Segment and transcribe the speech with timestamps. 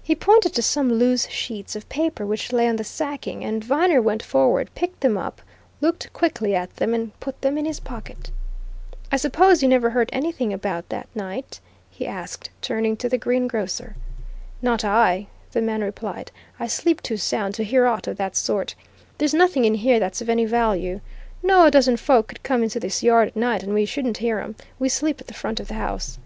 [0.00, 4.00] He pointed to some loose sheets of paper which lay on the sacking, and Viner
[4.00, 5.42] went forward, picked them up,
[5.80, 8.30] looked quickly at them, and put them in his pocket.
[9.10, 11.58] "I suppose you never heard anybody about, that night?"
[11.90, 13.96] he asked turning to the greengrocer.
[14.62, 16.30] "Not I!" the man replied.
[16.60, 18.76] "I sleep too sound to hear aught of that sort.
[19.18, 21.00] There's nothing in here that's of any value.
[21.42, 24.38] No a dozen folk could come into this yard at night and we shouldn't hear
[24.38, 26.20] 'em we sleep at the front of the house."